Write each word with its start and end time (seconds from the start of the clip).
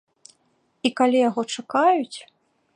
І 0.89 0.93
калі 1.01 1.17
яго 1.29 1.41
чакаюць. 1.57 2.19